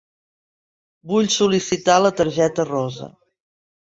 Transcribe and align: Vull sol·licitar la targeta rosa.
Vull 1.11 1.29
sol·licitar 1.35 1.97
la 2.05 2.11
targeta 2.21 2.65
rosa. 2.71 3.11